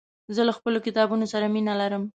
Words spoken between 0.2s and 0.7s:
زه له